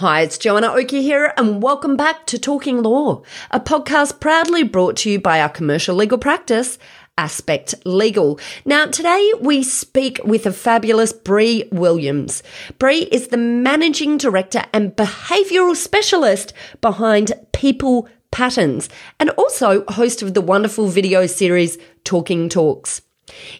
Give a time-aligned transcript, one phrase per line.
[0.00, 4.96] Hi, it's Joanna Oakey here, and welcome back to Talking Law, a podcast proudly brought
[4.96, 6.78] to you by our commercial legal practice,
[7.18, 8.40] Aspect Legal.
[8.64, 12.42] Now, today we speak with the fabulous Bri Williams.
[12.78, 20.32] Bri is the managing director and behavioral specialist behind People Patterns, and also host of
[20.32, 23.02] the wonderful video series Talking Talks.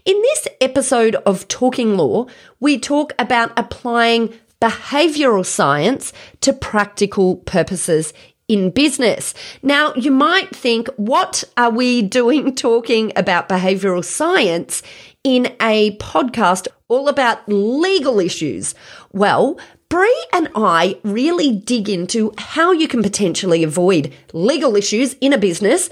[0.07, 2.29] In this episode of Talking Law,
[2.61, 8.13] we talk about applying behavioral science to practical purposes
[8.51, 9.33] in business.
[9.63, 14.83] Now, you might think, what are we doing talking about behavioral science
[15.23, 18.75] in a podcast all about legal issues?
[19.13, 25.33] Well, Bri and I really dig into how you can potentially avoid legal issues in
[25.33, 25.91] a business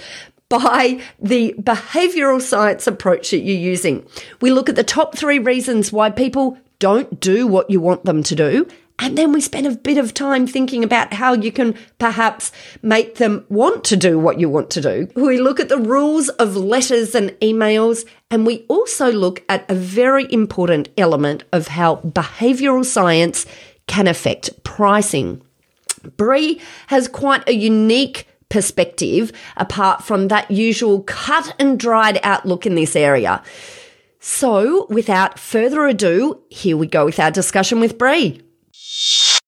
[0.49, 4.07] by the behavioral science approach that you're using.
[4.41, 8.23] We look at the top three reasons why people don't do what you want them
[8.23, 8.67] to do.
[9.01, 12.51] And then we spend a bit of time thinking about how you can perhaps
[12.83, 15.09] make them want to do what you want to do.
[15.15, 19.75] We look at the rules of letters and emails, and we also look at a
[19.75, 23.47] very important element of how behavioral science
[23.87, 25.43] can affect pricing.
[26.17, 32.75] Bree has quite a unique perspective apart from that usual cut and dried outlook in
[32.75, 33.43] this area.
[34.21, 38.43] So, without further ado, here we go with our discussion with Bri.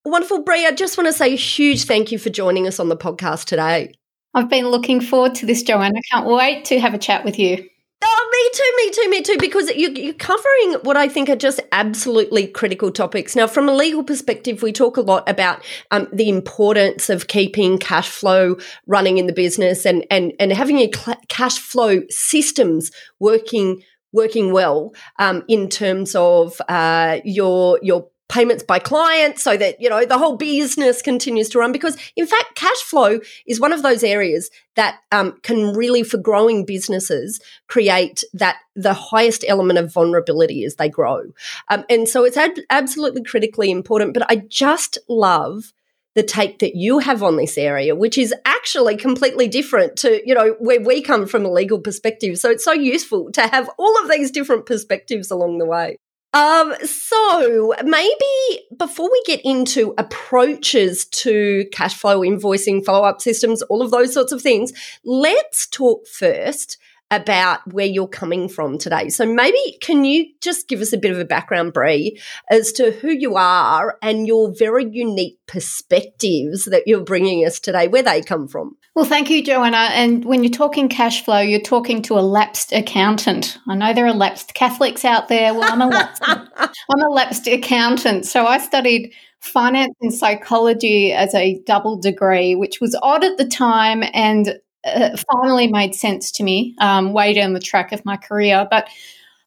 [0.04, 0.64] Wonderful, Bri.
[0.66, 3.46] I just want to say a huge thank you for joining us on the podcast
[3.46, 3.92] today.
[4.32, 5.96] I've been looking forward to this, Joanne.
[5.96, 7.68] I can't wait to have a chat with you.
[8.02, 11.36] Oh, me too, me too, me too, because you, are covering what I think are
[11.36, 13.36] just absolutely critical topics.
[13.36, 17.76] Now, from a legal perspective, we talk a lot about um, the importance of keeping
[17.76, 22.90] cash flow running in the business and, and, and having your cl- cash flow systems
[23.18, 23.82] working
[24.12, 29.90] working well um, in terms of uh, your your payments by clients so that you
[29.90, 31.72] know the whole business continues to run.
[31.72, 36.16] Because in fact cash flow is one of those areas that um, can really for
[36.16, 41.24] growing businesses create that the highest element of vulnerability as they grow.
[41.68, 45.72] Um, and so it's ad- absolutely critically important but i just love
[46.14, 50.34] the take that you have on this area, which is actually completely different to, you
[50.34, 52.38] know, where we come from a legal perspective.
[52.38, 55.96] So it's so useful to have all of these different perspectives along the way.
[56.32, 63.62] Um, so maybe before we get into approaches to cash flow invoicing, follow up systems,
[63.62, 64.72] all of those sorts of things,
[65.04, 66.78] let's talk first
[67.10, 69.08] about where you're coming from today.
[69.08, 72.92] So maybe can you just give us a bit of a background, Bri, as to
[72.92, 78.22] who you are and your very unique perspectives that you're bringing us today, where they
[78.22, 78.76] come from?
[78.94, 79.88] Well, thank you, Joanna.
[79.92, 83.58] And when you're talking cash flow, you're talking to a lapsed accountant.
[83.68, 85.54] I know there are lapsed Catholics out there.
[85.54, 88.26] Well, I'm a lapsed, I'm a lapsed accountant.
[88.26, 93.46] So I studied finance and psychology as a double degree, which was odd at the
[93.46, 98.16] time and uh, finally made sense to me um, way down the track of my
[98.16, 98.66] career.
[98.70, 98.88] But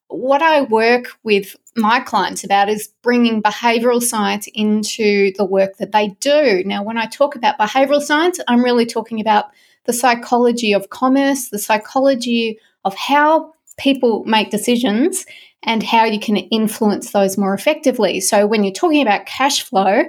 [0.08, 5.92] what I work with my clients about is bringing behavioral science into the work that
[5.92, 6.62] they do.
[6.64, 9.46] Now, when I talk about behavioral science, I'm really talking about
[9.86, 15.26] the psychology of commerce, the psychology of how people make decisions
[15.64, 18.20] and how you can influence those more effectively.
[18.20, 20.04] So, when you're talking about cash flow,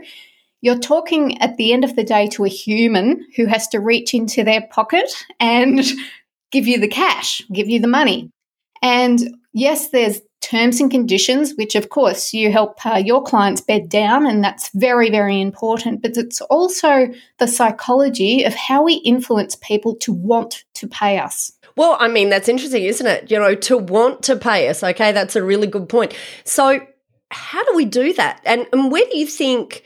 [0.66, 4.16] you're talking at the end of the day to a human who has to reach
[4.16, 5.80] into their pocket and
[6.52, 8.32] give you the cash, give you the money.
[8.82, 9.20] And
[9.54, 14.26] yes, there's terms and conditions, which of course you help uh, your clients bed down,
[14.26, 16.02] and that's very, very important.
[16.02, 21.52] But it's also the psychology of how we influence people to want to pay us.
[21.78, 23.30] Well, I mean, that's interesting, isn't it?
[23.30, 24.84] You know, to want to pay us.
[24.84, 26.16] Okay, that's a really good point.
[26.44, 26.80] So,
[27.30, 28.42] how do we do that?
[28.46, 29.84] And, and where do you think?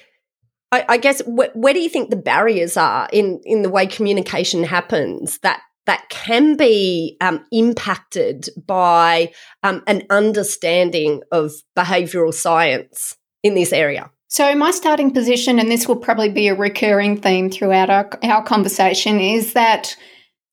[0.71, 3.87] I, I guess wh- where do you think the barriers are in in the way
[3.87, 9.31] communication happens that that can be um, impacted by
[9.63, 14.11] um, an understanding of behavioral science in this area?
[14.27, 18.43] So, my starting position, and this will probably be a recurring theme throughout our, our
[18.43, 19.95] conversation, is that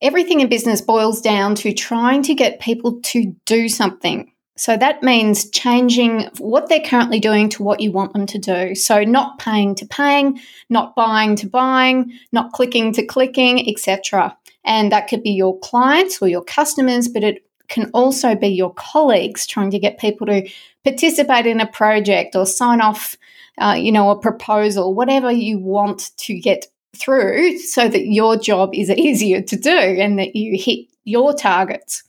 [0.01, 4.33] everything in business boils down to trying to get people to do something.
[4.57, 8.75] So that means changing what they're currently doing to what you want them to do.
[8.75, 14.37] So not paying to paying, not buying to buying, not clicking to clicking, etc.
[14.65, 18.73] And that could be your clients or your customers, but it can also be your
[18.75, 20.49] colleagues trying to get people to
[20.85, 23.17] participate in a project or sign off,
[23.59, 26.67] uh, you know, a proposal, whatever you want to get
[26.97, 32.03] through so that your job is easier to do and that you hit your targets.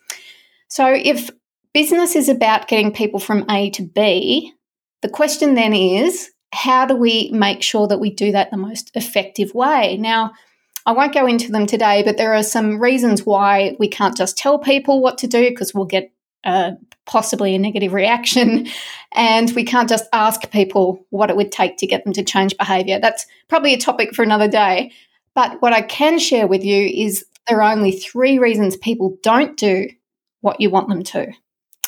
[0.69, 1.29] So if
[1.77, 4.51] business is about getting people from A to B,
[5.03, 8.89] the question then is how do we make sure that we do that the most
[8.95, 9.95] effective way?
[9.95, 10.31] Now,
[10.87, 14.39] I won't go into them today, but there are some reasons why we can't just
[14.39, 16.11] tell people what to do because we'll get
[16.43, 16.71] uh,
[17.05, 18.67] possibly a negative reaction.
[19.13, 22.57] And we can't just ask people what it would take to get them to change
[22.57, 22.99] behavior.
[22.99, 24.91] That's probably a topic for another day.
[25.33, 29.57] But what I can share with you is there are only three reasons people don't
[29.57, 29.89] do
[30.41, 31.33] what you want them to.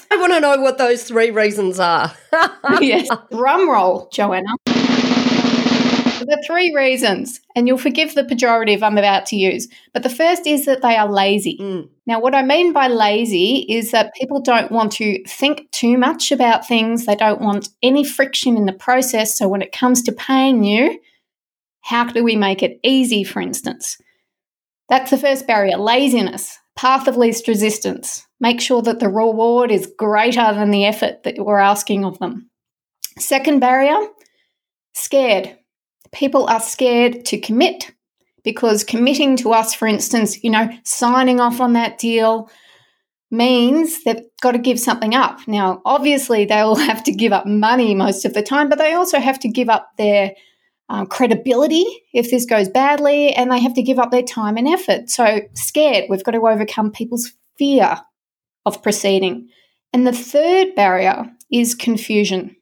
[0.11, 2.11] I want to know what those three reasons are.
[2.81, 3.07] yes.
[3.31, 4.49] Drum roll, Joanna.
[4.65, 10.47] The three reasons, and you'll forgive the pejorative I'm about to use, but the first
[10.47, 11.57] is that they are lazy.
[11.59, 11.89] Mm.
[12.07, 16.31] Now, what I mean by lazy is that people don't want to think too much
[16.31, 19.37] about things, they don't want any friction in the process.
[19.37, 20.99] So, when it comes to paying you,
[21.81, 23.97] how do we make it easy, for instance?
[24.89, 28.25] That's the first barrier laziness, path of least resistance.
[28.39, 32.49] Make sure that the reward is greater than the effort that we're asking of them.
[33.17, 33.97] Second barrier,
[34.93, 35.57] scared
[36.13, 37.91] people are scared to commit
[38.45, 42.49] because committing to us, for instance, you know, signing off on that deal
[43.29, 45.45] means they've got to give something up.
[45.47, 48.93] Now, obviously, they will have to give up money most of the time, but they
[48.93, 50.31] also have to give up their
[50.89, 54.67] um, credibility if this goes badly, and they have to give up their time and
[54.67, 55.09] effort.
[55.09, 57.97] So, scared, we've got to overcome people's fear
[58.65, 59.49] of proceeding.
[59.93, 62.55] And the third barrier is confusion.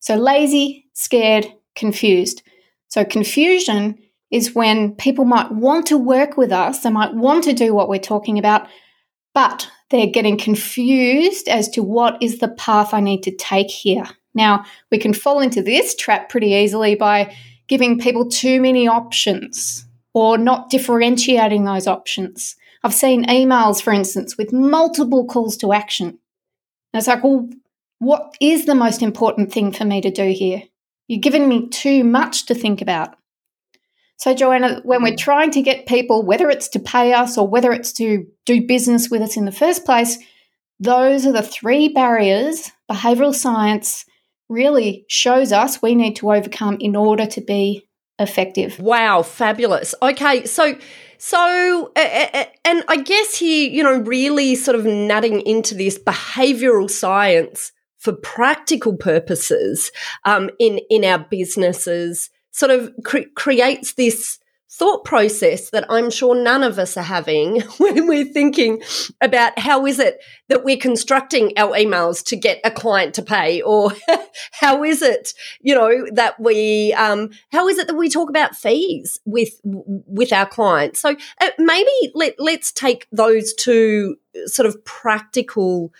[0.00, 2.42] So, lazy, scared, confused.
[2.88, 3.98] So, confusion
[4.30, 7.88] is when people might want to work with us, they might want to do what
[7.88, 8.68] we're talking about,
[9.32, 14.04] but they're getting confused as to what is the path I need to take here.
[14.34, 17.34] Now, we can fall into this trap pretty easily by
[17.68, 22.56] giving people too many options or not differentiating those options.
[22.82, 26.06] I've seen emails, for instance, with multiple calls to action.
[26.08, 26.18] And
[27.00, 27.48] it's like, well,
[27.98, 30.62] what is the most important thing for me to do here?
[31.08, 33.16] You've given me too much to think about.
[34.16, 37.72] So, Joanna, when we're trying to get people, whether it's to pay us or whether
[37.72, 40.18] it's to do business with us in the first place,
[40.78, 44.04] those are the three barriers behavioral science
[44.48, 47.88] really shows us we need to overcome in order to be
[48.18, 48.78] effective.
[48.78, 49.94] Wow, fabulous.
[50.02, 50.76] Okay, so
[51.18, 57.72] so and I guess here, you know, really sort of nutting into this behavioral science
[57.98, 59.90] for practical purposes
[60.24, 64.38] um, in in our businesses sort of cre- creates this
[64.76, 68.82] thought process that I'm sure none of us are having when we're thinking
[69.20, 70.18] about how is it
[70.48, 73.92] that we're constructing our emails to get a client to pay, or
[74.52, 78.56] how is it, you know, that we, um, how is it that we talk about
[78.56, 81.00] fees with with our clients?
[81.00, 84.16] So uh, maybe let let's take those two
[84.46, 85.92] sort of practical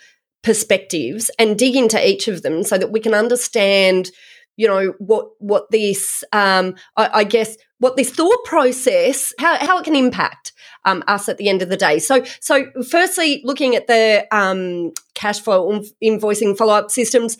[0.43, 4.11] perspectives and dig into each of them so that we can understand
[4.57, 9.77] you know what what this um I, I, guess what this thought process how, how
[9.79, 10.53] it can impact
[10.85, 11.99] um, us at the end of the day.
[11.99, 17.37] So so firstly looking at the um, cash flow invoicing follow-up systems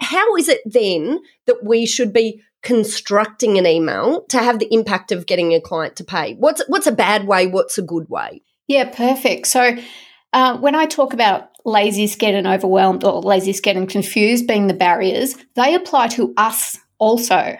[0.00, 5.12] how is it then that we should be constructing an email to have the impact
[5.12, 6.34] of getting a client to pay?
[6.34, 7.46] What's what's a bad way?
[7.46, 8.42] What's a good way?
[8.68, 9.46] Yeah perfect.
[9.48, 9.76] So
[10.34, 14.66] uh, when I talk about lazy, scared, and overwhelmed, or lazy, scared, and confused being
[14.66, 17.56] the barriers, they apply to us also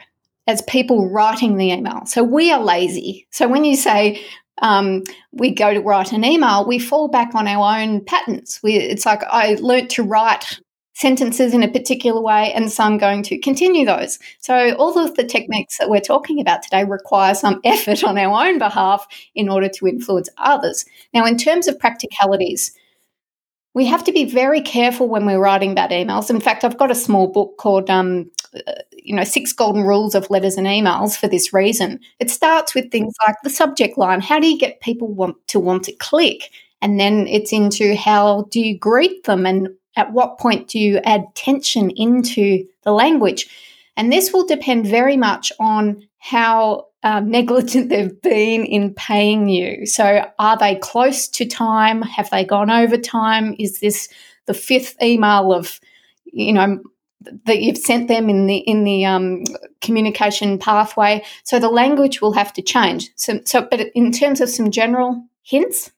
[0.46, 2.04] as people writing the email.
[2.04, 3.26] So we are lazy.
[3.30, 4.22] So when you say
[4.60, 8.60] um, we go to write an email, we fall back on our own patterns.
[8.62, 10.60] We, it's like I learnt to write
[10.94, 14.18] sentences in a particular way, and so I'm going to continue those.
[14.38, 18.46] So all of the techniques that we're talking about today require some effort on our
[18.46, 20.84] own behalf in order to influence others.
[21.12, 22.72] Now, in terms of practicalities,
[23.74, 26.30] we have to be very careful when we're writing about emails.
[26.30, 30.14] In fact, I've got a small book called, um, uh, you know, Six Golden Rules
[30.14, 31.98] of Letters and Emails for this reason.
[32.20, 34.20] It starts with things like the subject line.
[34.20, 36.50] How do you get people want to want to click?
[36.80, 40.98] And then it's into how do you greet them and at what point do you
[40.98, 43.48] add tension into the language?
[43.96, 49.86] And this will depend very much on how um, negligent they've been in paying you.
[49.86, 52.02] So, are they close to time?
[52.02, 53.54] Have they gone over time?
[53.58, 54.08] Is this
[54.46, 55.80] the fifth email of,
[56.24, 56.80] you know,
[57.46, 59.44] that you've sent them in the in the um,
[59.80, 61.24] communication pathway?
[61.44, 63.10] So the language will have to change.
[63.16, 65.90] So, so, but in terms of some general hints,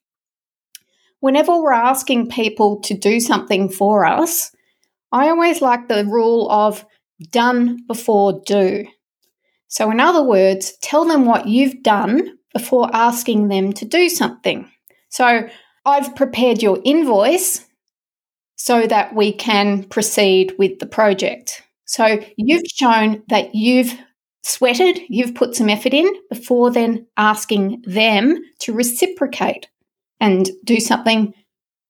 [1.20, 4.52] whenever we're asking people to do something for us,
[5.12, 6.84] I always like the rule of
[7.30, 8.86] done before do.
[9.68, 14.70] So, in other words, tell them what you've done before asking them to do something.
[15.08, 15.48] So,
[15.84, 17.64] I've prepared your invoice
[18.56, 21.62] so that we can proceed with the project.
[21.84, 23.96] So, you've shown that you've
[24.44, 29.68] sweated, you've put some effort in before then asking them to reciprocate
[30.20, 31.34] and do something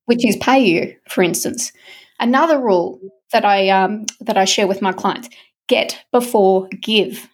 [0.06, 1.72] which is pay you, for instance.
[2.18, 3.00] Another rule
[3.32, 5.28] that I um, that I share with my clients:
[5.68, 7.28] get before give.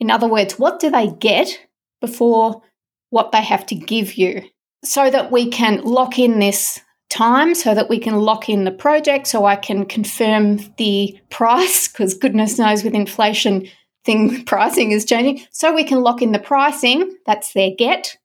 [0.00, 1.60] In other words, what do they get
[2.00, 2.62] before
[3.10, 4.42] what they have to give you,
[4.84, 8.72] so that we can lock in this time, so that we can lock in the
[8.72, 13.68] project, so I can confirm the price, because goodness knows with inflation,
[14.04, 15.46] thing pricing is changing.
[15.50, 17.16] So we can lock in the pricing.
[17.26, 18.16] That's their get.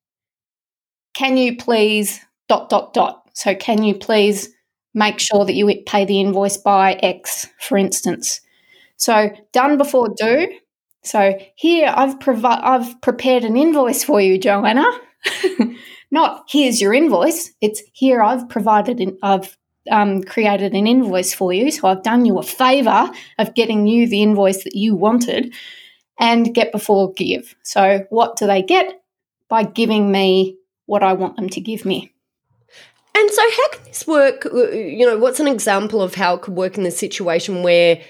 [1.20, 3.30] Can you please dot dot dot?
[3.34, 4.48] So can you please
[4.94, 8.40] make sure that you pay the invoice by X, for instance.
[8.96, 10.48] So done before do.
[11.04, 14.86] So here I've provi- I've prepared an invoice for you, Joanna.
[16.12, 17.52] Not here's your invoice.
[17.60, 19.58] It's here I've provided an, I've
[19.92, 21.70] um, created an invoice for you.
[21.70, 25.54] So I've done you a favor of getting you the invoice that you wanted
[26.18, 27.56] and get before give.
[27.64, 29.02] So what do they get?
[29.50, 30.59] By giving me
[30.90, 32.12] what I want them to give me.
[33.16, 34.46] And so, how can this work?
[34.46, 38.02] Uh, you know, what's an example of how it could work in the situation where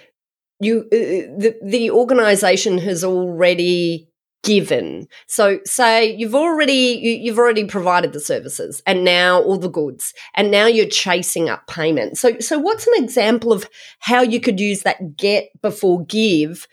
[0.60, 4.10] you uh, the the organization has already
[4.42, 9.68] given so say you've already you, have already provided the services and now all the
[9.68, 13.70] goods and now you're chasing up payment so so what's an example of
[14.00, 16.68] how you could use that get before give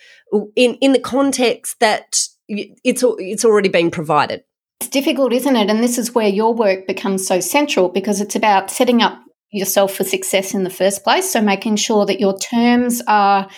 [0.55, 4.45] in in the context that it's it's already been provided
[4.81, 5.71] it's difficult, isn't it?
[5.71, 9.95] And this is where your work becomes so central because it's about setting up yourself
[9.95, 11.31] for success in the first place.
[11.31, 13.49] So making sure that your terms are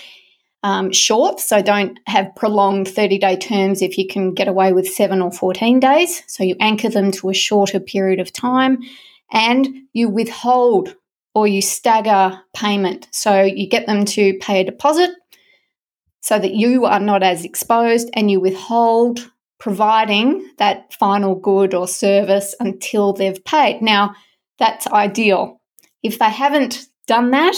[0.63, 4.89] um, short, so don't have prolonged 30 day terms if you can get away with
[4.89, 6.23] seven or 14 days.
[6.27, 8.79] So you anchor them to a shorter period of time
[9.33, 10.97] and you withhold
[11.35, 13.09] or you stagger payment.
[13.13, 15.11] So you get them to pay a deposit
[16.21, 21.89] so that you are not as exposed and you withhold providing that final good or
[21.89, 23.83] service until they've paid.
[23.83, 24.15] Now,
[24.59, 25.61] that's ideal.
[26.03, 27.57] If they haven't done that,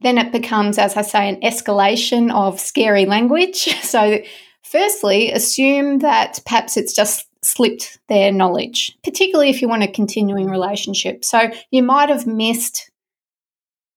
[0.00, 3.68] then it becomes, as I say, an escalation of scary language.
[3.82, 4.18] So,
[4.62, 10.50] firstly, assume that perhaps it's just slipped their knowledge, particularly if you want a continuing
[10.50, 11.24] relationship.
[11.24, 12.90] So, you might have missed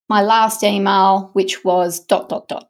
[0.08, 2.69] my last email, which was dot, dot, dot.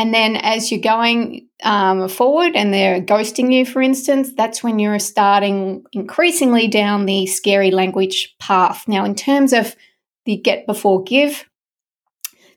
[0.00, 4.78] And then as you're going um, forward and they're ghosting you, for instance, that's when
[4.78, 8.88] you're starting increasingly down the scary language path.
[8.88, 9.76] Now, in terms of
[10.24, 11.44] the get before give,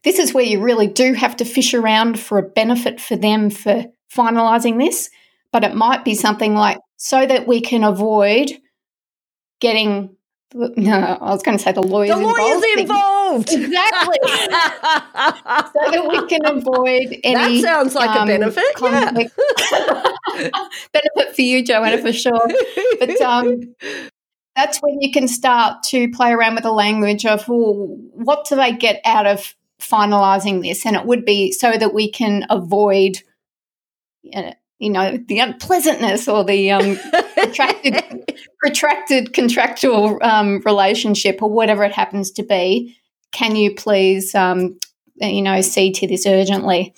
[0.06, 3.50] this is where you really do have to fish around for a benefit for them
[3.50, 5.10] for finalizing this.
[5.52, 8.54] But it might be something like so that we can avoid
[9.60, 10.16] getting
[10.54, 12.16] no, I was going to say the lawyers.
[12.16, 13.50] The lawyers involved.
[13.50, 13.54] involved.
[13.54, 14.18] Exactly.
[14.26, 17.62] so that we can avoid any.
[17.62, 18.64] That sounds like um, a benefit.
[18.76, 19.34] Conflict.
[19.72, 20.04] Yeah.
[20.94, 22.48] benefit for you, Joanna, for sure.
[23.00, 23.76] But um,
[24.56, 28.56] that's when you can start to play around with the language of well, what do
[28.56, 33.20] they get out of finalising this, and it would be so that we can avoid.
[34.22, 36.98] You know, you know the unpleasantness or the um,
[37.34, 38.23] protracted,
[38.60, 42.98] protracted contractual um, relationship or whatever it happens to be.
[43.32, 44.78] Can you please, um,
[45.16, 46.94] you know, see to this urgently?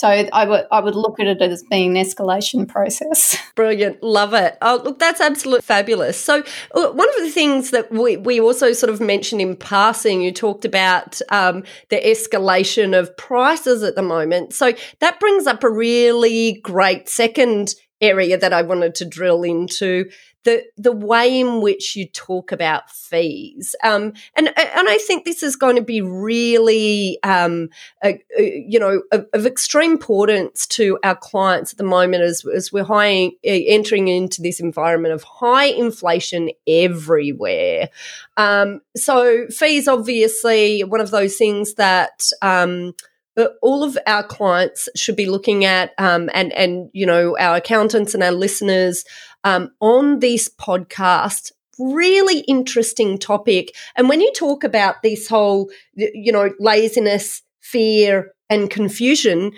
[0.00, 3.36] So I would I would look at it as being an escalation process.
[3.54, 4.56] Brilliant, love it.
[4.62, 6.16] Oh, look, that's absolutely fabulous.
[6.16, 6.42] So
[6.74, 10.32] uh, one of the things that we we also sort of mentioned in passing, you
[10.32, 14.54] talked about um, the escalation of prices at the moment.
[14.54, 20.08] So that brings up a really great second area that I wanted to drill into
[20.44, 25.42] the the way in which you talk about fees, um, and and I think this
[25.42, 27.68] is going to be really, um,
[28.02, 32.44] a, a, you know, of, of, extreme importance to our clients at the moment as
[32.46, 37.90] as we're high, entering into this environment of high inflation everywhere.
[38.38, 42.94] Um, so fees, obviously, one of those things that um,
[43.36, 47.56] uh, all of our clients should be looking at, um, and and you know our
[47.56, 49.04] accountants and our listeners
[49.44, 51.52] um, on this podcast.
[51.78, 53.74] Really interesting topic.
[53.96, 59.52] And when you talk about this whole, you know, laziness, fear, and confusion,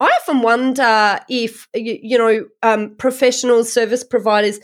[0.00, 4.60] I often wonder if you, know um, professional service providers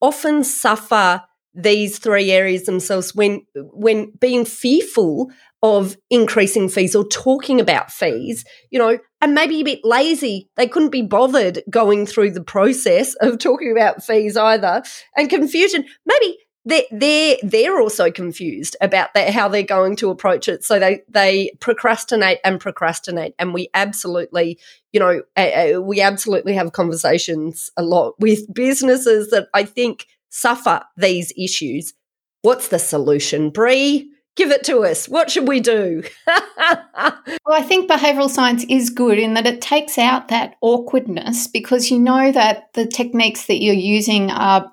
[0.00, 1.22] often suffer
[1.54, 5.30] these three areas themselves when when being fearful
[5.62, 10.50] of increasing fees or talking about fees, you know, and maybe a bit lazy.
[10.56, 14.82] They couldn't be bothered going through the process of talking about fees either.
[15.16, 20.46] And confusion, maybe they're, they're, they're also confused about that, how they're going to approach
[20.46, 20.62] it.
[20.62, 23.34] So they, they procrastinate and procrastinate.
[23.38, 24.58] And we absolutely,
[24.92, 30.82] you know, uh, we absolutely have conversations a lot with businesses that I think suffer
[30.98, 31.94] these issues.
[32.42, 34.10] What's the solution, Bri?
[34.36, 35.08] Give it to us.
[35.08, 36.02] What should we do?
[36.26, 41.90] well, I think behavioral science is good in that it takes out that awkwardness because
[41.90, 44.72] you know that the techniques that you're using are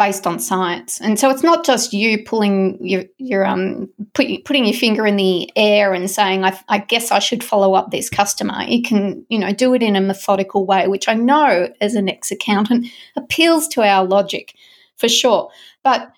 [0.00, 0.98] based on science.
[0.98, 5.16] And so it's not just you pulling your, your um, put, putting your finger in
[5.16, 8.62] the air and saying, I, I guess I should follow up this customer.
[8.62, 12.08] You can, you know, do it in a methodical way, which I know as an
[12.08, 12.86] ex accountant
[13.16, 14.54] appeals to our logic
[14.96, 15.50] for sure.
[15.84, 16.10] But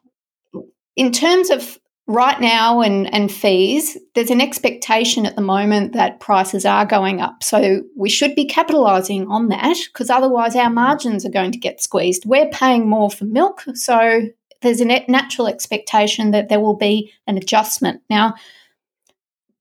[0.95, 6.21] in terms of right now and, and fees, there's an expectation at the moment that
[6.21, 7.43] prices are going up.
[7.43, 11.83] So we should be capitalizing on that because otherwise our margins are going to get
[11.83, 12.27] squeezed.
[12.27, 13.65] We're paying more for milk.
[13.75, 14.29] So
[14.63, 18.03] there's a natural expectation that there will be an adjustment.
[18.11, 18.35] Now,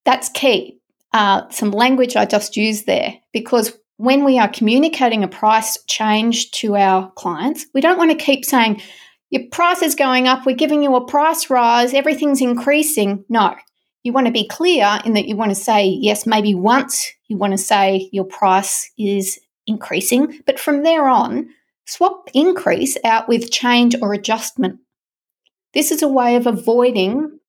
[0.04, 0.80] that's key.
[1.14, 6.50] Uh, some language I just used there because when we are communicating a price change
[6.52, 8.82] to our clients, we don't want to keep saying,
[9.32, 13.26] your price is going up, we're giving you a price rise, everything's increasing.
[13.30, 13.56] No.
[14.04, 17.38] You want to be clear in that you want to say, yes, maybe once you
[17.38, 21.50] want to say your price is increasing, but from there on,
[21.86, 24.80] swap increase out with change or adjustment.
[25.74, 27.40] This is a way of avoiding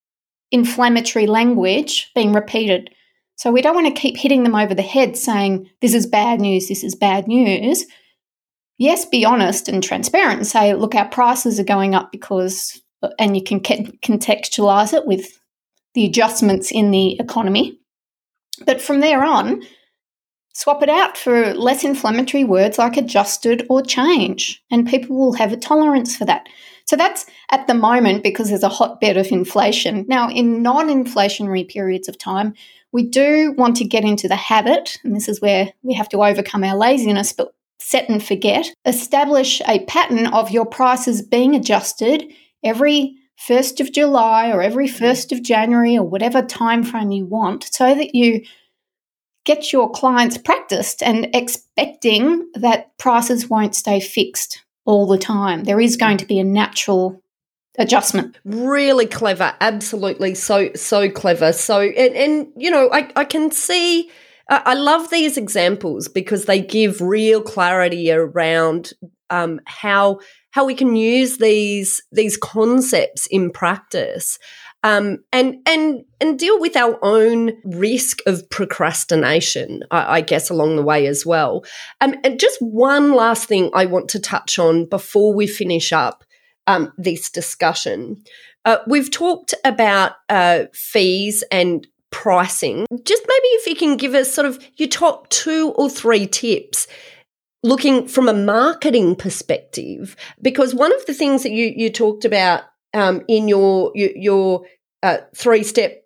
[0.52, 2.90] inflammatory language being repeated.
[3.34, 6.40] So we don't want to keep hitting them over the head saying, this is bad
[6.40, 7.86] news, this is bad news
[8.78, 13.10] yes, be honest and transparent and say, look, our prices are going up because, uh,
[13.18, 15.38] and you can contextualize it with
[15.94, 17.78] the adjustments in the economy.
[18.66, 19.62] But from there on,
[20.54, 25.52] swap it out for less inflammatory words like adjusted or change, and people will have
[25.52, 26.48] a tolerance for that.
[26.84, 30.04] So that's at the moment because there's a hotbed of inflation.
[30.08, 32.54] Now, in non inflationary periods of time,
[32.92, 36.22] we do want to get into the habit, and this is where we have to
[36.22, 38.66] overcome our laziness, but set and forget.
[38.84, 42.24] Establish a pattern of your prices being adjusted
[42.62, 43.16] every
[43.48, 44.98] 1st of July or every mm.
[44.98, 48.42] 1st of January or whatever time frame you want so that you
[49.44, 55.64] get your clients practiced and expecting that prices won't stay fixed all the time.
[55.64, 57.20] There is going to be a natural
[57.78, 58.38] adjustment.
[58.44, 59.54] Really clever.
[59.60, 60.34] Absolutely.
[60.34, 61.52] So, so clever.
[61.52, 64.10] So, and, and you know, I, I can see
[64.48, 68.92] I love these examples because they give real clarity around
[69.30, 74.38] um, how how we can use these these concepts in practice.
[74.84, 80.76] Um, and and and deal with our own risk of procrastination, I, I guess, along
[80.76, 81.64] the way as well.
[82.00, 86.24] Um, and just one last thing I want to touch on before we finish up
[86.66, 88.22] um, this discussion.
[88.64, 92.86] Uh, we've talked about uh, fees and pricing.
[93.04, 96.86] Just maybe if you can give us sort of your top two or three tips
[97.64, 102.62] looking from a marketing perspective, because one of the things that you, you talked about
[102.94, 104.66] um, in your your, your
[105.02, 106.04] uh, three step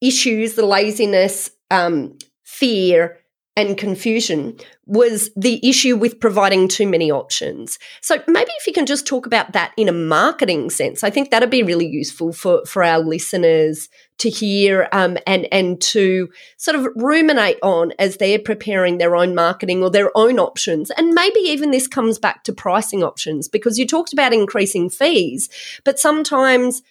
[0.00, 3.18] issues, the laziness, um, fear,
[3.56, 4.56] and confusion
[4.92, 7.78] was the issue with providing too many options.
[8.02, 11.30] So maybe if you can just talk about that in a marketing sense, I think
[11.30, 16.28] that'd be really useful for for our listeners to hear um, and and to
[16.58, 20.90] sort of ruminate on as they're preparing their own marketing or their own options.
[20.90, 25.48] And maybe even this comes back to pricing options because you talked about increasing fees,
[25.84, 26.82] but sometimes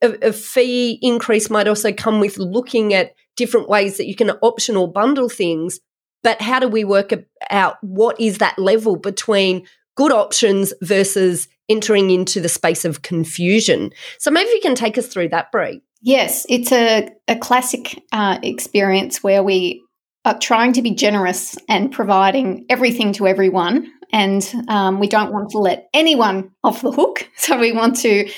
[0.00, 4.30] a, a fee increase might also come with looking at different ways that you can
[4.30, 5.78] option or bundle things
[6.22, 7.12] but how do we work
[7.50, 13.90] out what is that level between good options versus entering into the space of confusion?
[14.18, 15.82] So maybe you can take us through that, Bri.
[16.02, 19.82] Yes, it's a, a classic uh, experience where we
[20.24, 23.90] are trying to be generous and providing everything to everyone.
[24.12, 27.28] And um, we don't want to let anyone off the hook.
[27.36, 28.30] So we want to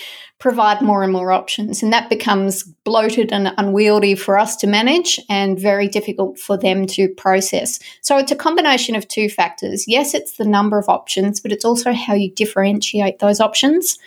[0.43, 1.85] provide more and more options.
[1.85, 6.85] And that becomes bloated and unwieldy for us to manage and very difficult for them
[6.89, 7.79] to process.
[8.01, 9.85] So it's a combination of two factors.
[9.87, 14.01] Yes, it's the number of options, but it's also how you differentiate those options.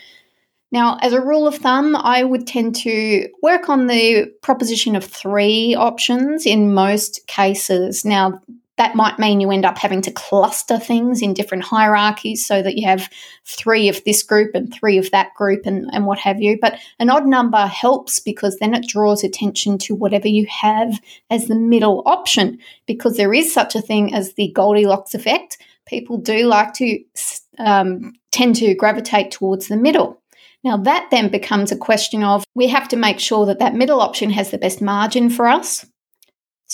[0.73, 5.05] Now, as a rule of thumb, I would tend to work on the proposition of
[5.05, 8.03] three options in most cases.
[8.03, 8.41] Now,
[8.77, 12.75] that might mean you end up having to cluster things in different hierarchies so that
[12.77, 13.09] you have
[13.45, 16.57] three of this group and three of that group and, and what have you.
[16.59, 21.47] But an odd number helps because then it draws attention to whatever you have as
[21.47, 25.57] the middle option, because there is such a thing as the Goldilocks effect.
[25.85, 26.99] People do like to
[27.59, 30.21] um, tend to gravitate towards the middle.
[30.63, 34.01] Now, that then becomes a question of we have to make sure that that middle
[34.01, 35.85] option has the best margin for us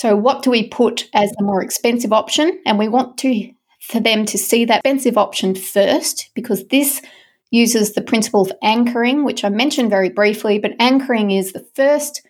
[0.01, 2.59] so, what do we put as the more expensive option?
[2.65, 7.03] And we want to for them to see that expensive option first because this
[7.51, 10.57] uses the principle of anchoring, which I mentioned very briefly.
[10.57, 12.25] But anchoring is the first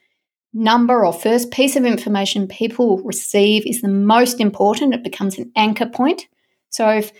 [0.54, 4.94] number or first piece of information people receive is the most important.
[4.94, 6.28] It becomes an anchor point.
[6.72, 7.14] So, if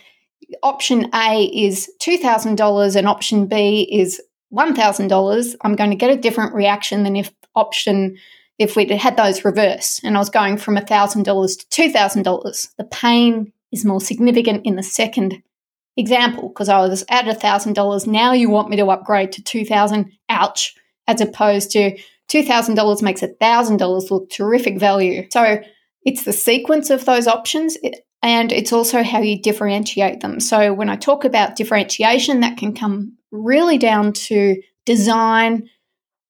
[0.62, 4.20] option A is $2,000 and option B is
[4.52, 8.18] $1,000, I'm going to get a different reaction than if option
[8.62, 13.52] if we'd had those reversed and I was going from $1,000 to $2,000, the pain
[13.70, 15.42] is more significant in the second
[15.96, 18.06] example because I was at $1,000.
[18.06, 20.74] Now you want me to upgrade to 2000 ouch,
[21.06, 21.98] as opposed to
[22.30, 25.26] $2,000 makes $1,000 look terrific value.
[25.30, 25.62] So
[26.04, 27.76] it's the sequence of those options
[28.22, 30.40] and it's also how you differentiate them.
[30.40, 35.68] So when I talk about differentiation, that can come really down to design,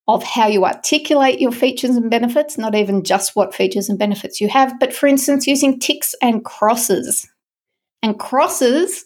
[0.08, 4.40] of how you articulate your features and benefits, not even just what features and benefits
[4.40, 7.28] you have, but for instance, using ticks and crosses.
[8.02, 9.04] And crosses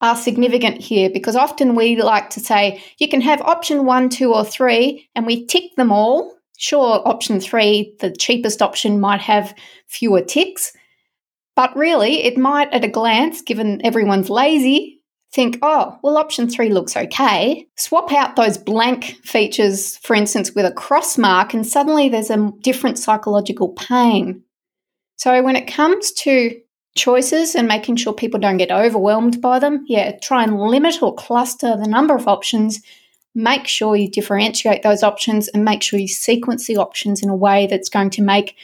[0.00, 4.32] are significant here because often we like to say you can have option one, two,
[4.32, 6.34] or three, and we tick them all.
[6.58, 9.54] Sure, option three, the cheapest option, might have
[9.86, 10.72] fewer ticks,
[11.56, 15.01] but really it might, at a glance, given everyone's lazy,
[15.32, 17.66] think, oh, well, option three looks okay.
[17.76, 22.52] Swap out those blank features, for instance, with a cross mark, and suddenly there's a
[22.60, 24.42] different psychological pain.
[25.16, 26.60] So when it comes to
[26.94, 31.14] choices and making sure people don't get overwhelmed by them, yeah, try and limit or
[31.14, 32.80] cluster the number of options.
[33.34, 37.36] Make sure you differentiate those options and make sure you sequence the options in a
[37.36, 38.56] way that's going to make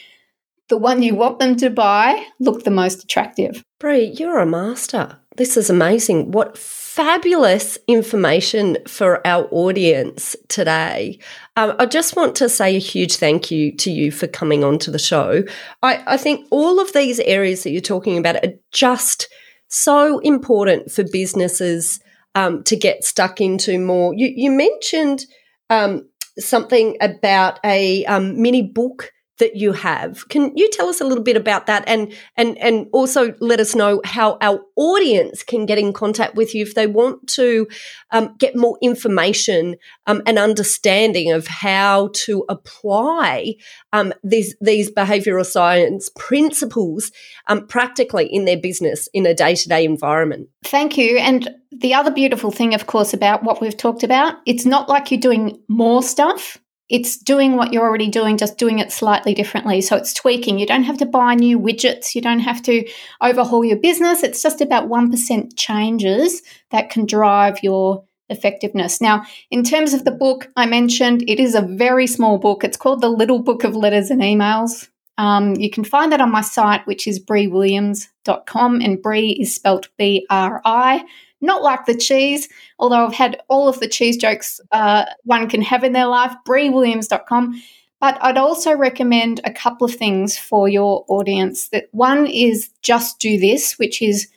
[0.67, 3.63] the one you want them to buy look the most attractive.
[3.79, 5.17] Bri, you're a master.
[5.39, 6.31] This is amazing.
[6.31, 11.17] What fabulous information for our audience today.
[11.55, 14.79] Um, I just want to say a huge thank you to you for coming on
[14.79, 15.45] to the show.
[15.81, 19.29] I, I think all of these areas that you're talking about are just
[19.69, 22.01] so important for businesses
[22.35, 24.13] um, to get stuck into more.
[24.13, 25.25] You, you mentioned
[25.69, 26.05] um,
[26.37, 30.27] something about a um, mini book that you have.
[30.29, 33.75] Can you tell us a little bit about that and and and also let us
[33.75, 37.67] know how our audience can get in contact with you if they want to
[38.11, 39.75] um, get more information
[40.05, 43.55] um, and understanding of how to apply
[43.91, 47.11] um, these these behavioral science principles
[47.47, 50.47] um, practically in their business in a day to day environment.
[50.63, 51.17] Thank you.
[51.17, 55.11] And the other beautiful thing, of course, about what we've talked about, it's not like
[55.11, 56.57] you're doing more stuff
[56.89, 59.79] it's doing what you're already doing, just doing it slightly differently.
[59.81, 60.57] So it's tweaking.
[60.57, 62.15] You don't have to buy new widgets.
[62.15, 62.87] You don't have to
[63.21, 64.23] overhaul your business.
[64.23, 69.01] It's just about 1% changes that can drive your effectiveness.
[69.01, 72.63] Now, in terms of the book I mentioned, it is a very small book.
[72.63, 74.89] It's called The Little Book of Letters and Emails.
[75.17, 79.89] Um, you can find that on my site, which is briwilliams.com, and Bri is spelt
[79.97, 81.03] B R I
[81.41, 85.61] not like the cheese, although I've had all of the cheese jokes uh, one can
[85.61, 87.61] have in their life, briwilliams.com.
[88.01, 91.69] But I'd also recommend a couple of things for your audience.
[91.69, 94.27] That one is Just Do This, which is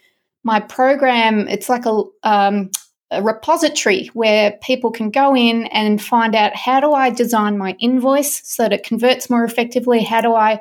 [0.43, 1.47] my program.
[1.49, 2.71] It's like a, um,
[3.13, 7.77] a repository where people can go in and find out how do I design my
[7.79, 10.03] invoice so that it converts more effectively?
[10.03, 10.61] How do I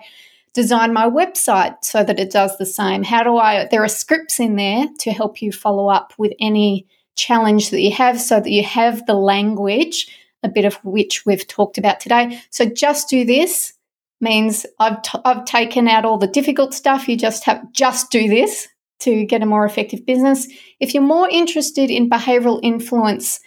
[0.54, 3.04] design my website so that it does the same?
[3.04, 6.88] How do I, there are scripts in there to help you follow up with any
[7.16, 10.08] challenge that you have so that you have the language,
[10.44, 12.42] a bit of which we've talked about today.
[12.50, 13.74] So just do this
[14.20, 17.08] means I've, t- I've taken out all the difficult stuff.
[17.08, 18.68] You just have just do this
[19.00, 20.48] to get a more effective business.
[20.80, 23.40] If you're more interested in behavioral influence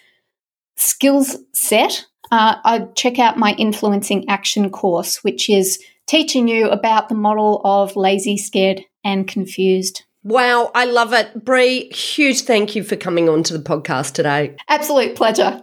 [0.76, 7.08] skills set, uh, I'd check out my influencing action course, which is teaching you about
[7.08, 10.04] the model of lazy, scared, and confused.
[10.22, 11.44] Wow, I love it.
[11.44, 14.56] Bri, huge thank you for coming on to the podcast today.
[14.68, 15.60] Absolute pleasure.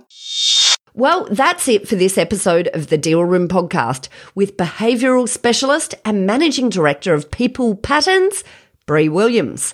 [0.94, 6.28] Well, that's it for this episode of the Deal Room podcast with behavioural specialist and
[6.28, 8.44] managing director of People Patterns,
[8.86, 9.74] Bri Williams.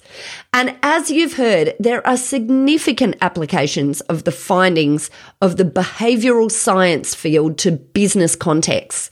[0.53, 5.09] And as you've heard, there are significant applications of the findings
[5.41, 9.09] of the behavioural science field to business contexts.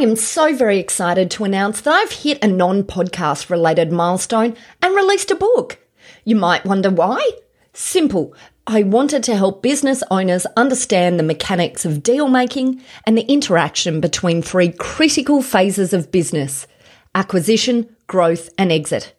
[0.04, 4.96] Am so very excited to announce that I've hit a non podcast related milestone and
[4.96, 5.80] released a book.
[6.26, 7.32] You might wonder why?
[7.74, 8.36] Simple.
[8.68, 14.00] I wanted to help business owners understand the mechanics of deal making and the interaction
[14.00, 16.68] between three critical phases of business
[17.16, 19.14] acquisition, growth, and exit.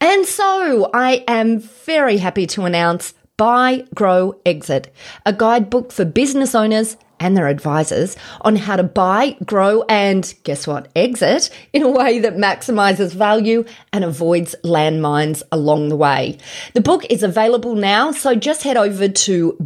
[0.00, 4.94] And so I am very happy to announce Buy, Grow, Exit,
[5.26, 10.68] a guidebook for business owners and their advisors on how to buy, grow, and guess
[10.68, 10.88] what?
[10.94, 16.38] Exit in a way that maximizes value and avoids landmines along the way.
[16.74, 19.56] The book is available now, so just head over to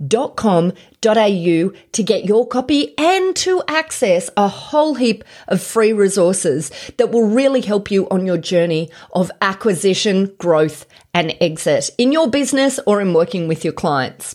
[0.00, 7.10] buygrowexit.com.au to get your copy and to access a whole heap of free resources that
[7.10, 12.80] will really help you on your journey of acquisition, growth, and exit in your business
[12.86, 14.34] or in working with your clients.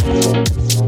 [0.00, 0.87] Thank you.